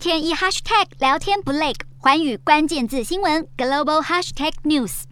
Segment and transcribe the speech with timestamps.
[0.00, 5.02] 天一 hashtag 聊天不累，环宇关键字新闻 global hashtag news。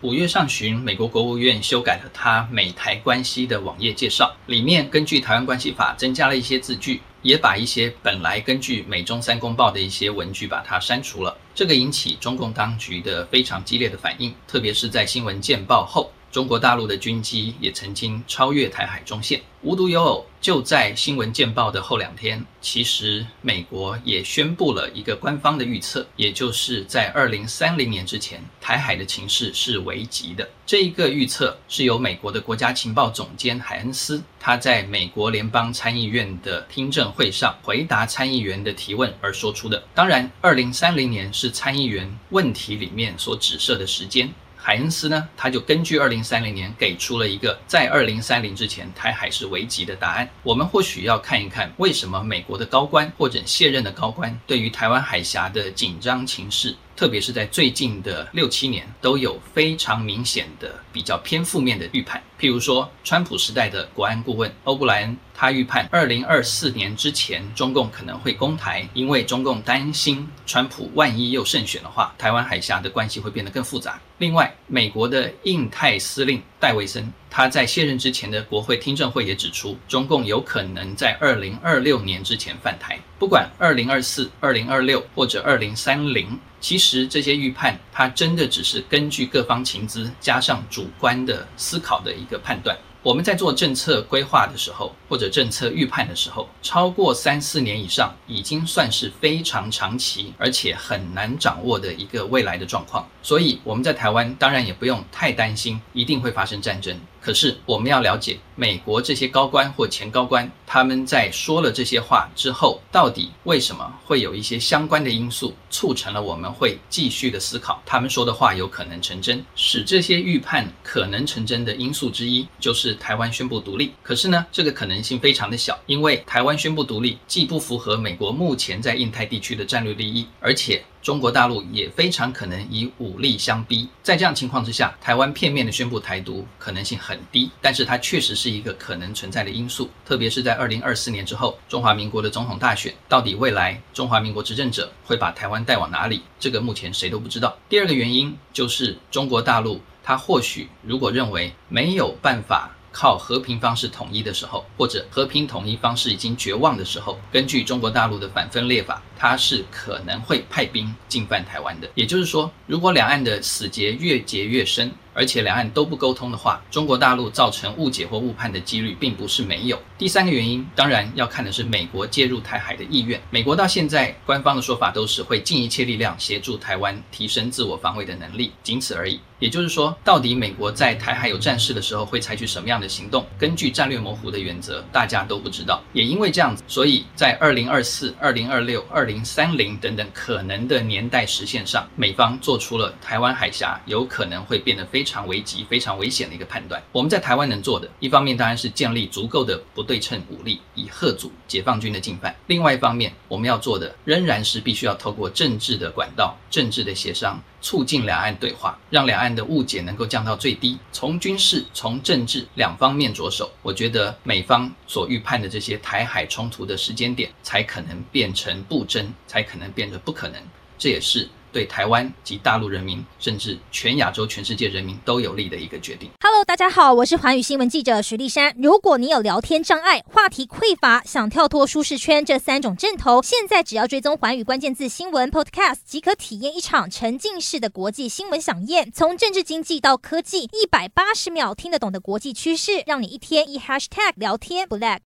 [0.00, 11.36] 五月上旬，美国国务院修改了它美台关系的网页介绍，里面根据《台湾关系法》增加了一些字句，也把一些本来根据美中三公报的一些文句把它删除了。
[11.54, 16.10] 这个引起中共当局的非常激烈的反应，特别是在新闻见报后。
[16.32, 19.42] 中国大陆的军机也曾经超越台海中线。
[19.60, 30.48] 无独有偶，就在新闻见报的后两天，其实美国也宣布了一个官方的预测，也就是在二零三零年之前，台海的情势是危急的。
[30.64, 39.84] 这一个预测是由美国的国家情报总监海恩斯，他在美国联邦参议院的听证会上回答参议员的提问而说出的。
[39.94, 44.32] 当然，二零三零年是参议员问题里面所指涉的时间。
[44.64, 50.30] 海恩斯呢，他就根据二零三零年给出了一个在二零三零之前台海是危急的答案。
[50.44, 62.22] 我们或许要看一看，为什么美国的高官或者卸任的高官对于台湾海峡的紧张情势，特别是在最近的六七年，都有非常明显的比较偏负面的预判。
[62.38, 74.00] 譬如说，川普时代的国安顾问欧布莱恩，他预判二零二四年之前中共可能会攻台，因为中共担心川普万一又胜选的话，台湾海峡的关系会变得更复杂。
[74.18, 86.38] 另外，美国的印太司令戴维森，他在卸任之前的国会听证会也指出，中共有可能在二零二六年之前犯台，不管二零二四、二零二六或者二零三零。
[86.60, 92.78] 其实这些预判，它真的只是根据各方情资加上主观的思考的一个判断。
[93.04, 103.04] 我们在做政策规划的时候，或者政策预判的时候，超过三四年以上，已经算是非常长期，而且很难掌握的一个未来的状况。
[103.20, 106.96] 所以我们在台湾当然也不用太担心一定会发生战争。
[107.22, 123.92] 可是我们要了解美国这些高官或前高官，他们在说了这些话之后，到底为什么会有一些相关的因素促成了我们会继续的思考，他们说的话有可能成真，使这些预判可能成真的因素之一，就是台湾宣布独立。
[124.02, 130.82] 可是呢，这个可能性非常的小，因为台湾宣布独立既不符合美国目前在印太地区的战略利益，而且。
[131.02, 146.22] 中国大陆也非常可能以武力相逼，在这样情况之下，台湾片面的宣布台独可能性很低，但是它确实是一个可能存在的因素，特别是在二零二四年之后，中华民国的总统大选，到底未来中华民国执政者会把台湾带往哪里？
[146.38, 147.58] 这个目前谁都不知道。
[147.68, 152.70] 第二个原因就是中国大陆，它或许如果认为没有办法。
[152.92, 161.88] 靠和平方式统一的时候，或者和平统一方式已经绝望的时候，根据中国大陆的反分裂法，它是可能会派兵进犯台湾的。
[161.94, 169.78] 也就是说，如果两岸的死结越结越深，而且两岸都不沟通的话，中国大陆造成误解或误判的几率并不是没有。
[169.98, 173.20] 第三个原因，当然要看的是美国介入台海的意愿。
[173.30, 179.20] 美国到现在官方的说法都是会尽一切力量协助台湾提升自我防卫的能力，仅此而已。
[179.38, 183.26] 也就是说，到底美国在台海有战事的时候会采取什么样的行动？
[183.36, 185.82] 根据战略模糊的原则，大家都不知道。
[185.92, 196.80] 也因为这样子，所以在二零二四、二零二六、二零三零等等可能的年代实现上，美方做出了台湾海峡有可能会变得非非常危急、非常危险的一个判断。
[196.92, 207.42] 我们在台湾能做的，一方面当然是建立足够的不对称武力，以吓阻解放军的进犯；另外一方面，我们要做的仍然是必须要透过政治的管道、政治的协商。
[207.60, 210.78] 促进两岸对话，让两岸的误解能够降到最低。
[210.92, 220.40] 从军事、从政治两方面着手，我觉得美方所预判的这些台海冲突的时间点，才可能变成不争，才可能变得不可能。
[220.78, 221.28] 这也是。
[221.52, 226.10] 对台湾及大陆人民，甚至全亚洲、全世界人民都有利的一个决定。
[226.20, 228.54] Hello，大家好，我是寰宇新闻记者徐丽珊。
[228.56, 238.90] 如果你有聊天障碍、话题匮乏，想跳脱舒适圈这三种阵头，现在只要追踪寰宇关键字新闻 Podcast，即可体验一场沉浸式的国际新闻饗宴。
[238.90, 245.00] 从政治经济到科技，一百八十秒听得懂的国际趋势，让你一天一 Hashtag 聊天不 lag。